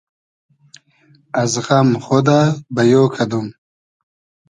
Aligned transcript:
از 1.41 1.53
غئم 1.65 1.89
خودۂ 2.05 2.39
بئیۉ 2.75 3.01
کئدوم 3.15 3.47